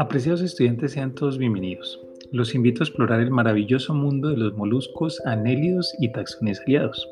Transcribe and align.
Apreciados 0.00 0.40
estudiantes, 0.40 0.92
sean 0.92 1.14
todos 1.14 1.36
bienvenidos. 1.36 2.00
Los 2.32 2.54
invito 2.54 2.82
a 2.82 2.86
explorar 2.86 3.20
el 3.20 3.30
maravilloso 3.30 3.92
mundo 3.92 4.30
de 4.30 4.38
los 4.38 4.54
moluscos, 4.54 5.20
anélidos 5.26 5.94
y 5.98 6.10
taxones 6.10 6.58
aliados. 6.60 7.06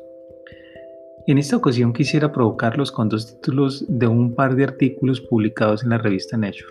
En 1.27 1.37
esta 1.37 1.55
ocasión 1.55 1.93
quisiera 1.93 2.31
provocarlos 2.31 2.91
con 2.91 3.07
dos 3.07 3.35
títulos 3.35 3.85
de 3.87 4.07
un 4.07 4.33
par 4.33 4.55
de 4.55 4.63
artículos 4.63 5.21
publicados 5.21 5.83
en 5.83 5.91
la 5.91 5.99
revista 5.99 6.35
Nature. 6.35 6.65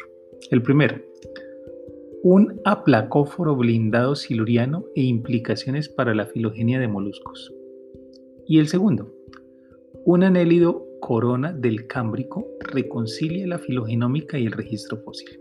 El 0.50 0.60
primero, 0.60 0.96
un 2.24 2.60
aplacóforo 2.64 3.54
blindado 3.54 4.16
siluriano 4.16 4.86
e 4.96 5.02
implicaciones 5.02 5.88
para 5.88 6.16
la 6.16 6.26
filogenia 6.26 6.80
de 6.80 6.88
moluscos. 6.88 7.54
Y 8.44 8.58
el 8.58 8.66
segundo, 8.66 9.14
un 10.04 10.24
anélido 10.24 10.84
corona 10.98 11.52
del 11.52 11.86
Cámbrico 11.86 12.44
reconcilia 12.58 13.46
la 13.46 13.60
filogenómica 13.60 14.36
y 14.36 14.46
el 14.46 14.52
registro 14.52 14.96
fósil. 14.96 15.38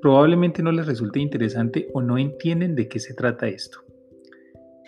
Probablemente 0.00 0.62
no 0.62 0.70
les 0.70 0.86
resulte 0.86 1.18
interesante 1.18 1.88
o 1.92 2.02
no 2.02 2.18
entienden 2.18 2.74
de 2.76 2.88
qué 2.88 3.00
se 3.00 3.14
trata 3.14 3.48
esto. 3.48 3.78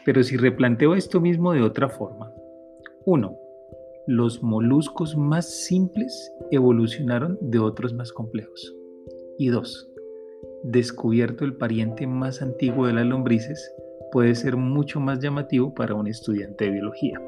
Pero 0.05 0.23
si 0.23 0.37
replanteo 0.37 0.95
esto 0.95 1.21
mismo 1.21 1.53
de 1.53 1.63
otra 1.63 1.89
forma. 1.89 2.33
1. 3.07 3.37
Los 4.07 4.43
moluscos 4.43 5.17
más 5.17 5.65
simples 5.65 6.33
evolucionaron 6.51 7.39
de 7.41 7.59
otros 7.59 7.93
más 7.93 8.13
complejos. 8.13 8.75
Y 9.39 9.49
2. 9.49 9.89
Descubierto 10.65 11.45
el 11.45 11.55
pariente 11.55 12.07
más 12.07 12.41
antiguo 12.43 12.87
de 12.87 12.93
las 12.93 13.07
lombrices 13.07 13.73
puede 14.13 14.35
ser 14.35 14.57
mucho 14.57 15.01
más 15.01 15.21
llamativo 15.21 15.75
para 15.75 15.95
un 15.95 16.07
estudiante 16.07 16.67
de 16.67 16.71
biología. 16.73 17.21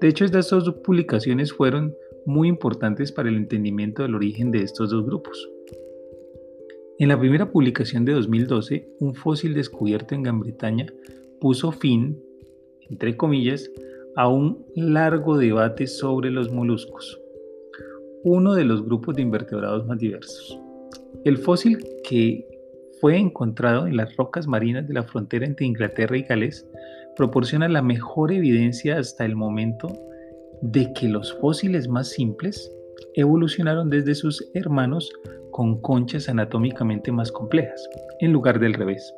De 0.00 0.08
hecho, 0.08 0.24
estas 0.24 0.50
dos 0.50 0.74
publicaciones 0.84 1.52
fueron 1.52 1.94
muy 2.26 2.48
importantes 2.48 3.12
para 3.12 3.28
el 3.28 3.36
entendimiento 3.36 4.02
del 4.02 4.14
origen 4.14 4.50
de 4.50 4.62
estos 4.62 4.90
dos 4.90 5.06
grupos. 5.06 5.50
En 7.00 7.08
la 7.08 7.18
primera 7.18 7.50
publicación 7.50 8.04
de 8.04 8.12
2012, 8.12 8.88
un 9.00 9.16
fósil 9.16 9.52
descubierto 9.52 10.14
en 10.14 10.22
Gran 10.22 10.38
Bretaña 10.38 10.86
puso 11.40 11.72
fin, 11.72 12.16
entre 12.88 13.16
comillas, 13.16 13.68
a 14.14 14.28
un 14.28 14.64
largo 14.76 15.36
debate 15.36 15.88
sobre 15.88 16.30
los 16.30 16.52
moluscos, 16.52 17.20
uno 18.22 18.54
de 18.54 18.64
los 18.64 18.84
grupos 18.84 19.16
de 19.16 19.22
invertebrados 19.22 19.84
más 19.88 19.98
diversos. 19.98 20.60
El 21.24 21.38
fósil 21.38 21.84
que 22.08 22.46
fue 23.00 23.18
encontrado 23.18 23.88
en 23.88 23.96
las 23.96 24.14
rocas 24.14 24.46
marinas 24.46 24.86
de 24.86 24.94
la 24.94 25.02
frontera 25.02 25.46
entre 25.46 25.66
Inglaterra 25.66 26.16
y 26.16 26.22
Gales 26.22 26.64
proporciona 27.16 27.68
la 27.68 27.82
mejor 27.82 28.30
evidencia 28.30 28.98
hasta 28.98 29.24
el 29.24 29.34
momento 29.34 29.88
de 30.62 30.92
que 30.92 31.08
los 31.08 31.34
fósiles 31.40 31.88
más 31.88 32.10
simples 32.10 32.70
evolucionaron 33.14 33.90
desde 33.90 34.14
sus 34.14 34.48
hermanos 34.54 35.12
con 35.54 35.80
conchas 35.80 36.28
anatómicamente 36.28 37.12
más 37.12 37.30
complejas, 37.30 37.88
en 38.18 38.32
lugar 38.32 38.58
del 38.58 38.74
revés. 38.74 39.14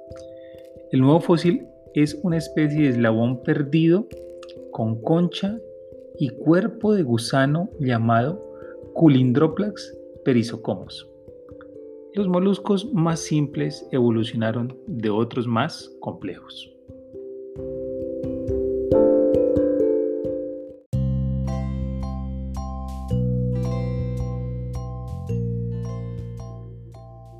El 0.93 1.01
nuevo 1.01 1.19
fósil 1.19 1.67
es 1.95 2.21
una 2.23 2.37
especie 2.37 2.83
de 2.83 2.89
eslabón 2.91 3.43
perdido 3.43 4.07
con 4.71 5.01
concha 5.01 5.59
y 6.19 6.29
cuerpo 6.29 6.95
de 6.95 7.05
gusano 7.05 7.71
llamado 7.81 8.39
Culindroplax 8.93 9.97
perisocomos. 10.27 11.09
Los 12.13 12.29
moluscos 12.29 12.93
más 12.93 13.21
simples 13.21 13.89
evolucionaron 13.91 14.79
de 14.87 15.09
otros 15.09 15.47
más 15.47 15.91
complejos. 16.01 16.76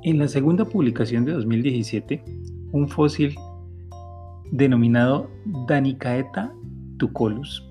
En 0.07 0.19
la 0.19 0.29
segunda 0.29 0.63
publicación 0.63 1.25
de 1.25 1.33
2017, 1.33 2.23
un 2.71 2.87
fósil 2.87 3.35
denominado 4.53 5.29
Danicaeta 5.67 6.53
tucolus 6.97 7.69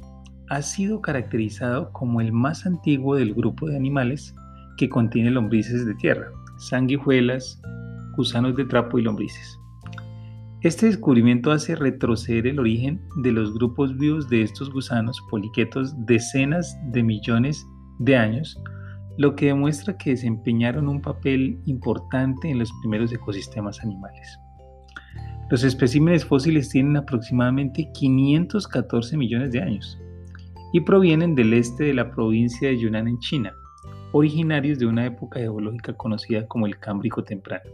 ha 0.50 0.60
sido 0.60 1.00
caracterizado 1.00 1.90
como 1.94 2.20
el 2.20 2.32
más 2.32 2.66
antiguo 2.66 3.16
del 3.16 3.32
grupo 3.32 3.66
de 3.66 3.76
animales 3.76 4.34
que 4.76 4.90
contiene 4.90 5.30
lombrices 5.30 5.86
de 5.86 5.94
tierra, 5.94 6.26
sanguijuelas, 6.58 7.58
gusanos 8.18 8.54
de 8.54 8.66
trapo 8.66 8.98
y 8.98 9.02
lombrices. 9.04 9.58
Este 10.60 10.84
descubrimiento 10.84 11.52
hace 11.52 11.74
retroceder 11.74 12.48
el 12.48 12.58
origen 12.58 13.00
de 13.22 13.32
los 13.32 13.54
grupos 13.54 13.96
vivos 13.96 14.28
de 14.28 14.42
estos 14.42 14.70
gusanos 14.70 15.18
poliquetos 15.30 15.94
decenas 16.04 16.76
de 16.92 17.02
millones 17.02 17.66
de 17.98 18.14
años 18.14 18.60
lo 19.16 19.34
que 19.34 19.46
demuestra 19.46 19.96
que 19.96 20.10
desempeñaron 20.10 20.88
un 20.88 21.00
papel 21.00 21.58
importante 21.66 22.50
en 22.50 22.58
los 22.58 22.70
primeros 22.80 23.12
ecosistemas 23.12 23.80
animales. 23.80 24.38
Los 25.48 25.62
especímenes 25.62 26.24
fósiles 26.24 26.68
tienen 26.68 26.96
aproximadamente 26.96 27.88
514 27.94 29.16
millones 29.16 29.52
de 29.52 29.62
años 29.62 29.98
y 30.72 30.80
provienen 30.80 31.34
del 31.34 31.52
este 31.54 31.84
de 31.84 31.94
la 31.94 32.10
provincia 32.10 32.68
de 32.68 32.78
Yunnan 32.78 33.08
en 33.08 33.18
China, 33.20 33.54
originarios 34.12 34.78
de 34.78 34.86
una 34.86 35.06
época 35.06 35.38
geológica 35.38 35.94
conocida 35.94 36.46
como 36.46 36.66
el 36.66 36.78
Cámbrico 36.78 37.22
temprano. 37.22 37.70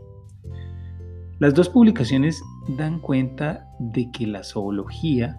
Las 1.39 1.55
dos 1.55 1.69
publicaciones 1.69 2.41
dan 2.77 3.01
cuenta 3.01 3.67
de 3.81 4.11
que 4.13 4.27
la 4.27 4.45
zoología 4.45 5.39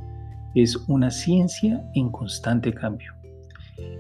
es 0.56 0.76
una 0.88 1.12
ciencia 1.12 1.86
en 1.94 2.10
constante 2.12 2.74
cambio 2.74 3.14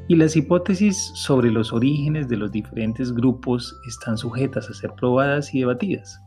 y 0.08 0.16
las 0.16 0.36
hipótesis 0.36 1.12
sobre 1.16 1.50
los 1.50 1.72
orígenes 1.72 2.28
de 2.28 2.38
los 2.38 2.52
diferentes 2.52 3.14
grupos 3.14 3.80
están 3.88 4.18
sujetas 4.18 4.70
a 4.70 4.74
ser 4.74 4.94
probadas 4.96 5.54
y 5.54 5.60
debatidas. 5.60 6.20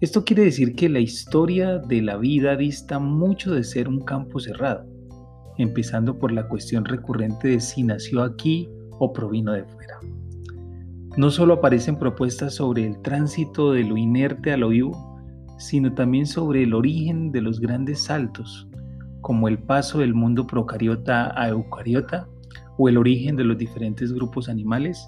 Esto 0.00 0.24
quiere 0.24 0.44
decir 0.44 0.74
que 0.74 0.88
la 0.88 1.00
historia 1.00 1.78
de 1.78 2.00
la 2.00 2.16
vida 2.16 2.56
dista 2.56 2.98
mucho 2.98 3.52
de 3.52 3.64
ser 3.64 3.86
un 3.86 4.00
campo 4.00 4.40
cerrado, 4.40 4.86
empezando 5.58 6.18
por 6.18 6.32
la 6.32 6.48
cuestión 6.48 6.86
recurrente 6.86 7.48
de 7.48 7.60
si 7.60 7.82
nació 7.82 8.22
aquí 8.22 8.66
o 8.98 9.12
provino 9.12 9.52
de 9.52 9.64
fuera. 9.64 9.98
No 11.18 11.30
solo 11.30 11.54
aparecen 11.54 11.96
propuestas 11.96 12.54
sobre 12.54 12.86
el 12.86 13.02
tránsito 13.02 13.72
de 13.72 13.84
lo 13.84 13.98
inerte 13.98 14.52
a 14.52 14.56
lo 14.56 14.68
vivo, 14.68 15.18
sino 15.58 15.92
también 15.92 16.24
sobre 16.24 16.62
el 16.62 16.72
origen 16.72 17.30
de 17.30 17.42
los 17.42 17.60
grandes 17.60 18.04
saltos, 18.04 18.68
como 19.20 19.48
el 19.48 19.58
paso 19.58 19.98
del 19.98 20.14
mundo 20.14 20.46
procariota 20.46 21.38
a 21.38 21.50
eucariota 21.50 22.26
o 22.82 22.88
el 22.88 22.96
origen 22.96 23.36
de 23.36 23.44
los 23.44 23.58
diferentes 23.58 24.10
grupos 24.10 24.48
animales 24.48 25.06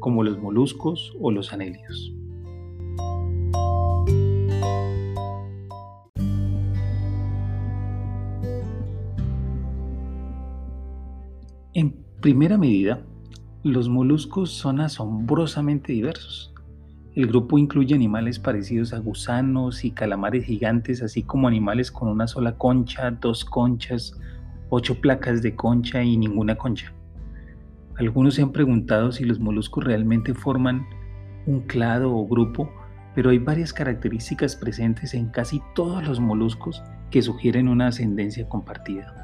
como 0.00 0.24
los 0.24 0.40
moluscos 0.40 1.16
o 1.20 1.30
los 1.30 1.52
anélidos. 1.52 2.12
En 11.74 11.94
primera 12.20 12.58
medida, 12.58 13.04
los 13.62 13.88
moluscos 13.88 14.50
son 14.50 14.80
asombrosamente 14.80 15.92
diversos. 15.92 16.52
El 17.14 17.28
grupo 17.28 17.56
incluye 17.56 17.94
animales 17.94 18.40
parecidos 18.40 18.92
a 18.92 18.98
gusanos 18.98 19.84
y 19.84 19.92
calamares 19.92 20.44
gigantes, 20.44 21.04
así 21.04 21.22
como 21.22 21.46
animales 21.46 21.92
con 21.92 22.08
una 22.08 22.26
sola 22.26 22.58
concha, 22.58 23.12
dos 23.12 23.44
conchas, 23.44 24.18
ocho 24.70 25.00
placas 25.00 25.40
de 25.40 25.54
concha 25.54 26.02
y 26.02 26.16
ninguna 26.16 26.56
concha. 26.56 26.92
Algunos 27.98 28.34
se 28.34 28.42
han 28.42 28.52
preguntado 28.52 29.12
si 29.12 29.24
los 29.24 29.38
moluscos 29.38 29.84
realmente 29.84 30.34
forman 30.34 30.86
un 31.46 31.60
clado 31.60 32.14
o 32.14 32.26
grupo, 32.26 32.70
pero 33.14 33.30
hay 33.30 33.38
varias 33.38 33.72
características 33.72 34.56
presentes 34.56 35.14
en 35.14 35.28
casi 35.28 35.60
todos 35.74 36.06
los 36.06 36.18
moluscos 36.18 36.82
que 37.10 37.22
sugieren 37.22 37.68
una 37.68 37.88
ascendencia 37.88 38.48
compartida. 38.48 39.14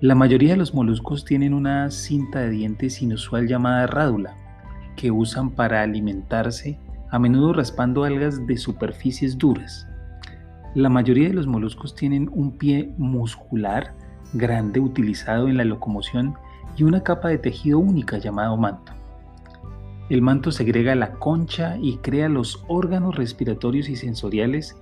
La 0.00 0.14
mayoría 0.14 0.50
de 0.50 0.56
los 0.56 0.74
moluscos 0.74 1.24
tienen 1.24 1.54
una 1.54 1.90
cinta 1.90 2.40
de 2.40 2.50
dientes 2.50 3.02
inusual 3.02 3.46
llamada 3.46 3.86
rádula, 3.86 4.34
que 4.96 5.10
usan 5.10 5.50
para 5.50 5.82
alimentarse, 5.82 6.78
a 7.10 7.18
menudo 7.18 7.52
raspando 7.52 8.04
algas 8.04 8.46
de 8.46 8.56
superficies 8.56 9.36
duras. 9.36 9.86
La 10.74 10.88
mayoría 10.88 11.28
de 11.28 11.34
los 11.34 11.46
moluscos 11.46 11.94
tienen 11.94 12.30
un 12.32 12.56
pie 12.56 12.94
muscular 12.98 13.94
grande 14.34 14.78
utilizado 14.78 15.48
en 15.48 15.56
la 15.56 15.64
locomoción 15.64 16.34
y 16.76 16.84
una 16.84 17.02
capa 17.02 17.28
de 17.28 17.38
tejido 17.38 17.78
única 17.78 18.18
llamado 18.18 18.56
manto. 18.56 18.92
El 20.08 20.22
manto 20.22 20.50
segrega 20.50 20.94
la 20.94 21.12
concha 21.12 21.76
y 21.78 21.98
crea 21.98 22.28
los 22.28 22.64
órganos 22.66 23.14
respiratorios 23.14 23.88
y 23.88 23.96
sensoriales, 23.96 24.76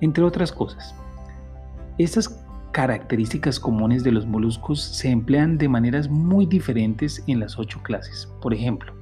entre 0.00 0.22
otras 0.22 0.52
cosas. 0.52 0.94
Estas 1.98 2.44
características 2.72 3.58
comunes 3.58 4.04
de 4.04 4.12
los 4.12 4.26
moluscos 4.26 4.80
se 4.80 5.10
emplean 5.10 5.58
de 5.58 5.68
maneras 5.68 6.08
muy 6.08 6.46
diferentes 6.46 7.22
en 7.26 7.40
las 7.40 7.58
ocho 7.58 7.82
clases. 7.82 8.32
Por 8.40 8.54
ejemplo, 8.54 8.94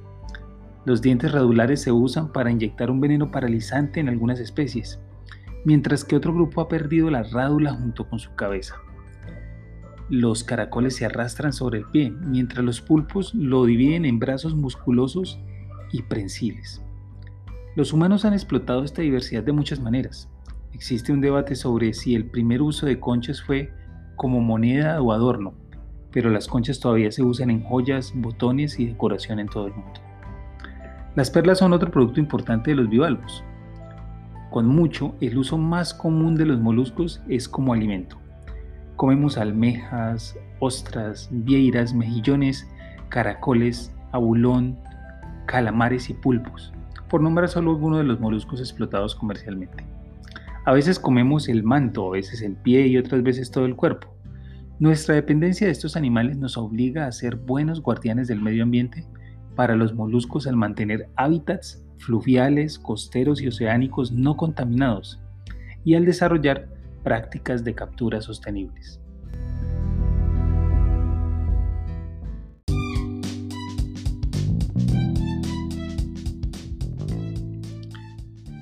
los 0.85 1.01
dientes 1.01 1.31
radulares 1.31 1.81
se 1.83 1.91
usan 1.91 2.31
para 2.31 2.49
inyectar 2.49 2.89
un 2.89 2.99
veneno 2.99 3.29
paralizante 3.29 3.99
en 3.99 4.09
algunas 4.09 4.39
especies, 4.39 4.99
mientras 5.65 6.03
que 6.03 6.15
otro 6.15 6.33
grupo 6.33 6.61
ha 6.61 6.67
perdido 6.67 7.11
la 7.11 7.21
rádula 7.21 7.73
junto 7.73 8.09
con 8.09 8.17
su 8.17 8.33
cabeza. 8.33 8.75
Los 10.09 10.43
caracoles 10.43 10.95
se 10.95 11.05
arrastran 11.05 11.53
sobre 11.53 11.79
el 11.79 11.85
pie, 11.85 12.09
mientras 12.09 12.65
los 12.65 12.81
pulpos 12.81 13.33
lo 13.35 13.65
dividen 13.65 14.05
en 14.05 14.17
brazos 14.17 14.55
musculosos 14.55 15.39
y 15.91 16.01
prensiles. 16.01 16.81
Los 17.75 17.93
humanos 17.93 18.25
han 18.25 18.33
explotado 18.33 18.83
esta 18.83 19.03
diversidad 19.03 19.43
de 19.43 19.51
muchas 19.51 19.79
maneras. 19.79 20.27
Existe 20.73 21.13
un 21.13 21.21
debate 21.21 21.55
sobre 21.55 21.93
si 21.93 22.15
el 22.15 22.25
primer 22.25 22.61
uso 22.63 22.87
de 22.87 22.99
conchas 22.99 23.43
fue 23.43 23.71
como 24.15 24.41
moneda 24.41 24.99
o 24.99 25.11
adorno, 25.11 25.53
pero 26.11 26.31
las 26.31 26.47
conchas 26.47 26.79
todavía 26.79 27.11
se 27.11 27.21
usan 27.21 27.51
en 27.51 27.63
joyas, 27.63 28.11
botones 28.15 28.79
y 28.79 28.87
decoración 28.87 29.39
en 29.39 29.47
todo 29.47 29.67
el 29.67 29.73
mundo. 29.73 30.01
Las 31.15 31.29
perlas 31.29 31.59
son 31.59 31.73
otro 31.73 31.91
producto 31.91 32.19
importante 32.19 32.71
de 32.71 32.77
los 32.77 32.89
bivalvos. 32.89 33.43
Con 34.49 34.65
mucho, 34.65 35.15
el 35.21 35.37
uso 35.37 35.59
más 35.59 35.93
común 35.93 36.35
de 36.35 36.45
los 36.45 36.59
moluscos 36.59 37.21
es 37.27 37.47
como 37.47 37.73
alimento. 37.73 38.17
Comemos 38.99 39.37
almejas, 39.37 40.37
ostras, 40.59 41.29
vieiras, 41.31 41.93
mejillones, 41.93 42.67
caracoles, 43.07 43.95
abulón, 44.11 44.77
calamares 45.45 46.09
y 46.09 46.13
pulpos, 46.13 46.73
por 47.09 47.21
nombrar 47.21 47.47
solo 47.47 47.71
algunos 47.71 47.99
de 47.99 48.03
los 48.03 48.19
moluscos 48.19 48.59
explotados 48.59 49.15
comercialmente. 49.15 49.85
A 50.65 50.73
veces 50.73 50.99
comemos 50.99 51.47
el 51.47 51.63
manto, 51.63 52.07
a 52.07 52.11
veces 52.11 52.41
el 52.41 52.57
pie 52.57 52.87
y 52.87 52.97
otras 52.97 53.23
veces 53.23 53.51
todo 53.51 53.65
el 53.65 53.77
cuerpo. 53.77 54.13
Nuestra 54.79 55.15
dependencia 55.15 55.67
de 55.67 55.71
estos 55.71 55.95
animales 55.95 56.35
nos 56.35 56.57
obliga 56.57 57.07
a 57.07 57.13
ser 57.13 57.37
buenos 57.37 57.81
guardianes 57.81 58.27
del 58.27 58.41
medio 58.41 58.63
ambiente 58.63 59.07
para 59.55 59.77
los 59.77 59.93
moluscos 59.93 60.45
al 60.45 60.57
mantener 60.57 61.07
hábitats 61.15 61.85
fluviales, 61.99 62.77
costeros 62.77 63.41
y 63.41 63.47
oceánicos 63.47 64.11
no 64.11 64.35
contaminados 64.35 65.21
y 65.85 65.95
al 65.95 66.03
desarrollar 66.03 66.78
prácticas 67.09 67.63
de 67.63 67.73
captura 67.73 68.21
sostenibles. 68.21 68.99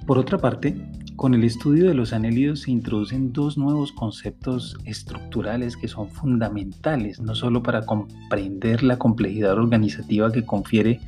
Por 0.06 0.18
otra 0.18 0.38
parte, 0.38 0.78
con 1.18 1.34
el 1.34 1.44
estudio 1.44 1.90
de 1.90 1.94
los 1.94 2.14
anélidos 2.14 2.62
se 2.62 2.72
introducen 2.72 3.34
dos 3.34 3.58
nuevos 3.58 3.92
conceptos 3.92 4.78
estructurales 4.86 5.76
que 5.76 5.90
son 5.90 6.10
fundamentales, 6.10 7.20
no 7.20 7.36
solo 7.36 7.62
para 7.62 7.86
comprender 7.86 8.82
la 8.82 8.98
complejidad 8.98 9.56
organizativa 9.56 10.32
que 10.32 10.46
confiere 10.46 11.02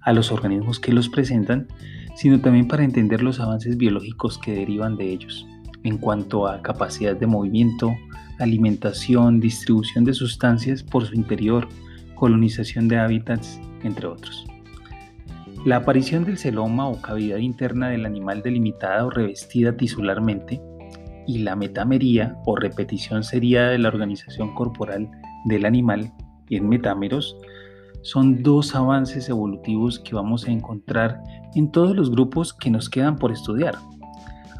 a 0.00 0.12
los 0.12 0.30
organismos 0.30 0.78
que 0.78 0.92
los 0.92 1.08
presentan, 1.08 1.66
sino 2.14 2.40
también 2.40 2.68
para 2.68 2.84
entender 2.84 3.20
los 3.20 3.40
avances 3.40 3.76
biológicos 3.76 4.38
que 4.38 4.54
derivan 4.54 4.96
de 4.96 5.10
ellos 5.10 5.44
en 5.84 5.98
cuanto 5.98 6.48
a 6.48 6.60
capacidad 6.62 7.14
de 7.14 7.26
movimiento, 7.26 7.94
alimentación, 8.40 9.40
distribución 9.40 10.04
de 10.04 10.14
sustancias 10.14 10.82
por 10.82 11.06
su 11.06 11.14
interior, 11.14 11.68
colonización 12.14 12.88
de 12.88 12.98
hábitats, 12.98 13.60
entre 13.82 14.06
otros. 14.06 14.46
La 15.64 15.76
aparición 15.76 16.24
del 16.24 16.36
celoma 16.36 16.88
o 16.88 17.00
cavidad 17.00 17.38
interna 17.38 17.88
del 17.88 18.04
animal 18.04 18.42
delimitada 18.42 19.06
o 19.06 19.10
revestida 19.10 19.76
tisularmente 19.76 20.60
y 21.26 21.38
la 21.38 21.56
metamería 21.56 22.36
o 22.44 22.56
repetición 22.56 23.24
seriada 23.24 23.70
de 23.70 23.78
la 23.78 23.88
organización 23.88 24.54
corporal 24.54 25.10
del 25.46 25.64
animal 25.64 26.12
en 26.50 26.68
metámeros 26.68 27.36
son 28.02 28.42
dos 28.42 28.74
avances 28.74 29.30
evolutivos 29.30 29.98
que 29.98 30.14
vamos 30.14 30.46
a 30.46 30.50
encontrar 30.50 31.22
en 31.54 31.70
todos 31.70 31.96
los 31.96 32.10
grupos 32.10 32.52
que 32.52 32.70
nos 32.70 32.90
quedan 32.90 33.16
por 33.16 33.32
estudiar, 33.32 33.76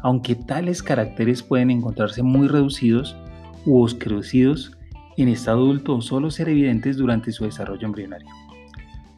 aunque 0.05 0.35
tales 0.35 0.83
caracteres 0.83 1.41
pueden 1.41 1.71
encontrarse 1.71 2.21
muy 2.21 2.47
reducidos 2.47 3.15
u 3.65 3.81
oscurecidos 3.81 4.77
en 5.17 5.29
estado 5.29 5.63
adulto 5.63 5.95
o 5.95 6.01
solo 6.01 6.29
ser 6.29 6.47
evidentes 6.47 6.97
durante 6.97 7.31
su 7.31 7.45
desarrollo 7.45 7.87
embrionario. 7.87 8.27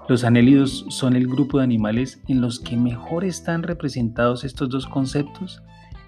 Los 0.07 0.23
anélidos 0.23 0.85
son 0.87 1.17
el 1.17 1.27
grupo 1.27 1.57
de 1.57 1.65
animales 1.65 2.21
en 2.29 2.39
los 2.39 2.61
que 2.61 2.77
mejor 2.77 3.25
están 3.25 3.63
representados 3.63 4.45
estos 4.45 4.69
dos 4.69 4.87
conceptos 4.87 5.61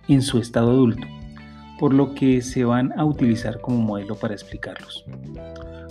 en 0.08 0.22
su 0.22 0.38
estado 0.38 0.72
adulto, 0.72 1.06
por 1.80 1.94
lo 1.94 2.14
que 2.14 2.42
se 2.42 2.66
van 2.66 2.94
a 3.00 3.06
utilizar 3.06 3.62
como 3.62 3.78
modelo 3.78 4.16
para 4.16 4.34
explicarlos. 4.34 5.06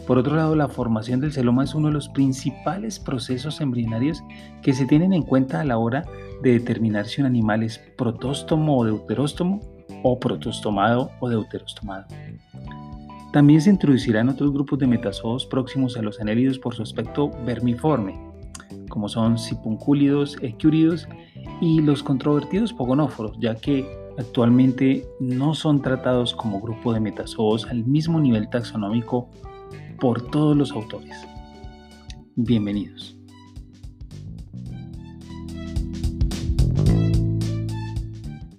Por 0.07 0.19
otro 0.19 0.37
lado, 0.37 0.55
la 0.55 0.69
formación 0.69 1.21
del 1.21 1.33
celoma 1.33 1.65
es 1.65 1.75
uno 1.75 1.89
de 1.89 1.95
los 1.95 2.09
principales 2.09 2.99
procesos 2.99 3.61
embrionarios 3.61 4.23
que 4.63 4.73
se 4.73 4.87
tienen 4.87 5.13
en 5.13 5.23
cuenta 5.23 5.61
a 5.61 5.65
la 5.65 5.79
hora 5.79 6.05
de 6.43 6.53
determinar 6.53 7.07
si 7.07 7.21
un 7.21 7.27
animal 7.27 7.63
es 7.63 7.79
protóstomo 7.97 8.79
o 8.79 8.85
deuteróstomo 8.85 9.61
o 10.03 10.19
protostomado 10.19 11.11
o 11.21 11.29
deuterostomado. 11.29 12.07
También 13.33 13.61
se 13.61 13.71
introducirán 13.71 14.31
otros 14.31 14.53
grupos 14.53 14.79
de 14.79 14.87
metazoos 14.87 15.45
próximos 15.45 15.97
a 15.99 16.03
los 16.03 16.21
anélidos 16.21 16.59
por 16.59 16.75
su 16.75 16.83
aspecto 16.83 17.31
vermiforme, 17.45 18.19
como 18.89 19.09
son 19.09 19.37
sipuncúlidos, 19.37 20.39
equiúridos 20.41 21.07
y 21.61 21.83
los 21.83 22.03
controvertidos 22.03 22.73
pogonóforos, 22.73 23.37
ya 23.41 23.55
que 23.55 24.08
actualmente 24.19 25.07
no 25.21 25.55
son 25.55 25.81
tratados 25.81 26.35
como 26.35 26.61
grupo 26.61 26.93
de 26.93 27.01
metazoos 27.01 27.67
al 27.67 27.85
mismo 27.85 28.21
nivel 28.21 28.51
taxonómico 28.51 29.31
por 30.01 30.31
todos 30.31 30.57
los 30.57 30.73
autores. 30.73 31.17
Bienvenidos. 32.35 33.18